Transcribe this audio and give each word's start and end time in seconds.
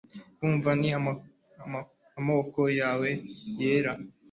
Kuva 0.39 0.71
n'amaboko 0.81 2.61
yawe 2.79 3.09
yera, 3.59 3.93